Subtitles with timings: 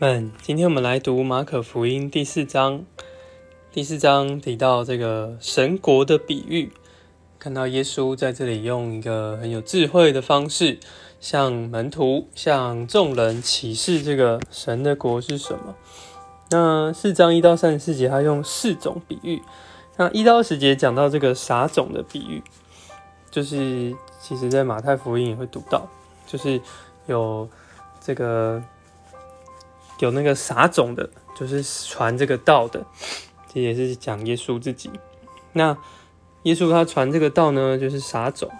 [0.00, 2.86] 们，今天我们来读马可福音第四章。
[3.70, 6.72] 第四章提到这个神国的比喻，
[7.38, 10.78] 看到耶稣在这里用一个很有智慧的方式，
[11.20, 15.76] 向门徒、向众人启示这个神的国是什么。
[16.48, 19.42] 那四章一到三十四节，他用四种比喻。
[19.98, 22.42] 那一到十节讲到这个撒种的比喻，
[23.30, 25.86] 就是其实在马太福音也会读到，
[26.26, 26.58] 就是
[27.04, 27.46] 有
[28.00, 28.62] 这个。
[30.00, 32.84] 有那个撒种的，就是传这个道的，
[33.52, 34.90] 这也是讲耶稣自己。
[35.52, 35.76] 那
[36.42, 38.50] 耶稣他传这个道呢，就是撒种，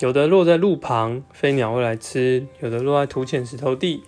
[0.00, 4.02] 有的落在路旁，飞鸟会来吃；有的落在土浅石头地，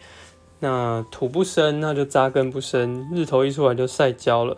[0.60, 4.56] 那土不深，那就扎根不深，日头一出来就晒焦了。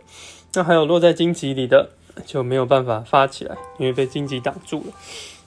[0.54, 1.90] 那还有落在荆棘里的，
[2.24, 4.92] 就没有办法发起来，因为被荆棘挡住了。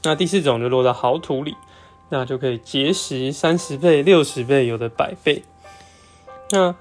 [0.04, 1.56] 那第四种就落在好土里，
[2.10, 5.44] 那就可以结实三十倍、六十倍，有的百倍。
[6.52, 6.74] 那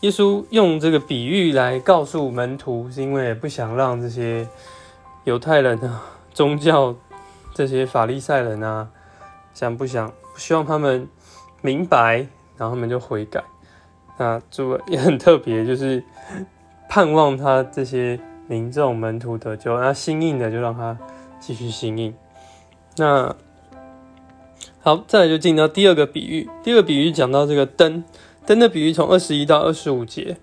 [0.00, 4.46] 耶稣用这个比喻来告诉门徒，是因为不想让这些
[5.24, 6.02] 犹太人啊、
[6.32, 6.94] 宗教
[7.54, 8.88] 这些法利赛人啊，
[9.52, 11.08] 想不想希望他们
[11.62, 13.42] 明白，然后他们就悔改。
[14.16, 16.02] 那主也很特别，就是
[16.88, 20.98] 盼望他这些民众门徒得救，那心硬的就让他
[21.40, 22.14] 继续心硬。
[22.96, 23.34] 那
[24.80, 28.04] 好，再来就进到第二个比喻，第二个比喻讲到这个灯。
[28.46, 30.36] 灯的比喻从二十一到二十五节，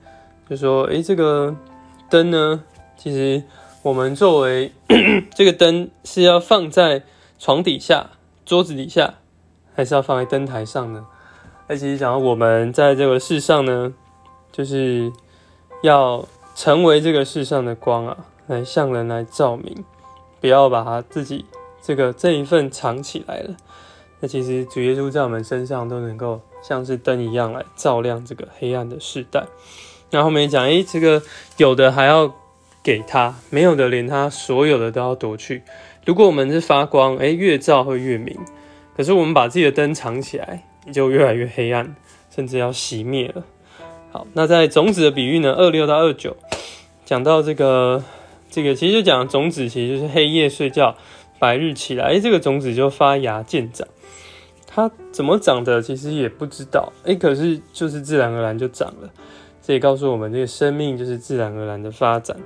[0.50, 1.56] 就说：诶，这个
[2.10, 2.64] 灯呢，
[2.98, 3.44] 其实
[3.84, 4.72] 我们作为
[5.36, 7.04] 这个灯是要放在
[7.38, 8.10] 床底下、
[8.44, 9.14] 桌子底下，
[9.76, 11.06] 还是要放在灯台上呢？
[11.68, 13.94] 那其实讲到我们在这个世上呢，
[14.52, 15.12] 就是
[15.84, 19.86] 要成为这个世上的光啊，来向人来照明，
[20.40, 21.46] 不要把它自己
[21.84, 23.56] 这个这一份藏起来了。
[24.20, 26.42] 那其实主耶稣在我们身上都能够。
[26.62, 29.46] 像是灯一样来照亮这个黑暗的时代。
[30.12, 31.22] 那后面讲，诶，这个
[31.58, 32.34] 有的还要
[32.84, 35.64] 给他，没有的连他所有的都要夺去。
[36.06, 38.38] 如果我们是发光，诶，越照会越明。
[38.98, 41.96] 可是我们把自己的灯藏起来，你就越来越黑暗，
[42.30, 43.44] 甚至要熄灭了。
[44.12, 46.36] 好，那在种子的比喻呢，二六到二九，
[47.06, 48.04] 讲到这个
[48.50, 50.98] 这个，其实就讲种子其实就是黑夜睡觉，
[51.40, 53.88] 白日起来，诶，这个种子就发芽见长。
[54.74, 56.94] 它怎么长的，其实也不知道。
[57.04, 59.10] 哎，可是就是自然而然就长了。
[59.62, 62.38] 这也告诉我们，这个生命就是自然而然的发展。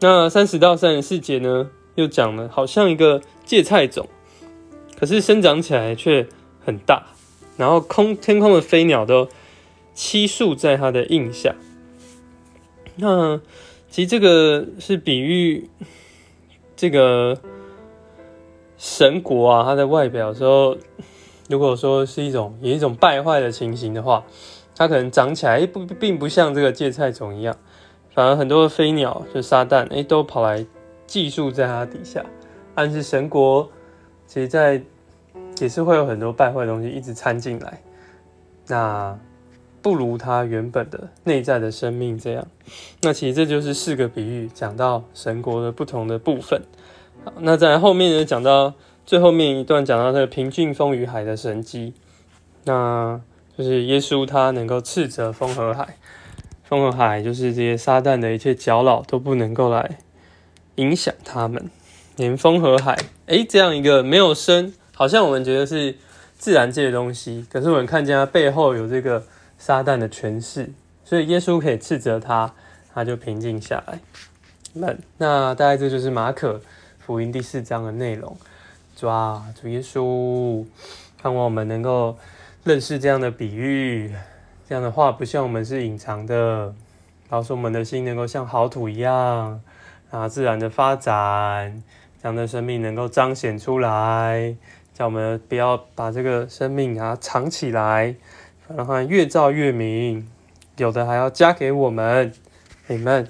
[0.00, 4.08] 那三十到三十四节呢，又讲了，好像一个芥菜种，
[4.98, 6.26] 可是生长起来却
[6.64, 7.08] 很大，
[7.58, 9.28] 然后空天空的飞鸟都
[9.94, 11.54] 栖宿在它的印下。
[12.96, 13.38] 那
[13.90, 15.68] 其实这个是比喻
[16.74, 17.38] 这个
[18.78, 20.78] 神国啊，它的外表时候。
[21.50, 24.22] 如果说是一种有一种败坏的情形的话，
[24.76, 27.56] 它可能长起来不并不像这个芥菜种一样，
[28.14, 30.64] 反而很多的飞鸟就撒旦哎都跑来
[31.08, 32.24] 寄宿在它底下，
[32.76, 33.68] 暗示神国
[34.28, 34.80] 其实在
[35.60, 37.82] 也是会有很多败坏的东西一直掺进来，
[38.68, 39.18] 那
[39.82, 42.46] 不如它原本的内在的生命这样。
[43.02, 46.62] 那其实这就是四个比喻讲到神国的不同的部分。
[47.24, 48.74] 好，那在后面呢讲到。
[49.10, 51.94] 最后面一段讲到那个平静风与海的神迹，
[52.62, 53.20] 那
[53.58, 55.96] 就是耶稣他能够斥责风和海，
[56.62, 59.98] 风和海就是这些撒旦的一切搅扰都不能够来
[60.76, 61.68] 影响他们，
[62.14, 65.96] 连风和海，诶，这样一个没有生，好像我们觉得是
[66.38, 69.24] 自然界的东西，可是我们看见它背后有这个
[69.58, 70.70] 撒旦的权势，
[71.04, 72.54] 所以耶稣可以斥责他，
[72.94, 73.98] 他就平静下来。
[74.74, 76.60] 那那大概这就是马可
[77.00, 78.36] 福音第四章的内容。
[79.00, 80.62] 主啊，主耶稣，
[81.16, 82.18] 盼望我们能够
[82.64, 84.12] 认识这样的比喻，
[84.68, 86.74] 这样的话不像我们是隐藏的，
[87.30, 89.62] 告诉我们的心能够像好土一样
[90.10, 91.82] 啊，自然的发展，
[92.22, 94.54] 这样的生命能够彰显出来，
[94.92, 98.14] 叫我们不要把这个生命啊藏起来，
[98.68, 100.28] 然后越照越明，
[100.76, 102.30] 有的还要加给我们，
[102.88, 103.26] 你们。